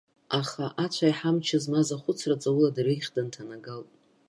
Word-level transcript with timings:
Аха, 0.39 0.65
ацәа 0.83 1.05
аиҳа 1.07 1.29
амч 1.33 1.47
змаз 1.63 1.89
ахәыцра 1.95 2.35
ҵаула 2.41 2.69
адырҩагьх 2.71 3.09
дынҭанагалт. 3.13 3.89